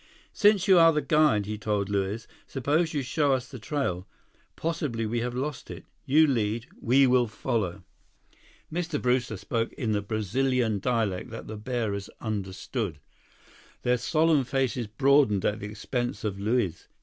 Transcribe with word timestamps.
"Since 0.33 0.67
you 0.67 0.79
are 0.79 0.91
the 0.91 1.03
guide," 1.03 1.45
he 1.45 1.59
told 1.59 1.87
Luiz, 1.87 2.27
"suppose 2.47 2.91
you 2.91 3.03
show 3.03 3.33
us 3.33 3.47
the 3.47 3.59
trail. 3.59 4.07
Possibly 4.55 5.05
we 5.05 5.19
have 5.19 5.35
lost 5.35 5.69
it. 5.69 5.85
You 6.07 6.25
lead; 6.25 6.65
we 6.81 7.05
will 7.05 7.27
follow." 7.27 7.83
Mr. 8.73 8.99
Brewster 8.99 9.37
spoke 9.37 9.71
in 9.73 9.91
the 9.91 10.01
Brazilian 10.01 10.79
dialect 10.79 11.29
that 11.29 11.45
the 11.45 11.55
bearers 11.55 12.09
understood. 12.19 12.99
Their 13.83 13.99
solemn 13.99 14.43
faces 14.43 14.87
broadened 14.87 15.45
at 15.45 15.59
the 15.59 15.67
expense 15.69 16.23
of 16.23 16.39
Luiz. 16.39 16.87